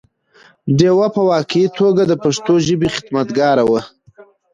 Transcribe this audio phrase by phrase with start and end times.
[0.77, 3.81] ډيوه په واقعي توګه د پښتو ژبې خدمتګاره ده